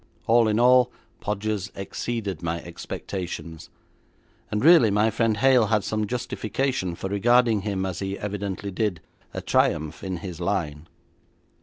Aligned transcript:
All 0.25 0.47
in 0.47 0.59
all, 0.59 0.91
Podgers 1.19 1.71
exceeded 1.75 2.41
my 2.41 2.59
expectations, 2.63 3.69
and 4.49 4.65
really 4.65 4.89
my 4.89 5.11
friend 5.11 5.37
Hale 5.37 5.67
had 5.67 5.83
some 5.83 6.07
justification 6.07 6.95
for 6.95 7.07
regarding 7.07 7.61
him, 7.61 7.85
as 7.85 7.99
he 7.99 8.17
evidently 8.17 8.71
did, 8.71 8.99
a 9.31 9.41
triumph 9.41 10.03
in 10.03 10.17
his 10.17 10.39
line. 10.41 10.87